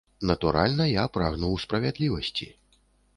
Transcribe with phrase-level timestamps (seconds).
[0.29, 2.49] Натуральна, я прагнуў справядлівасці.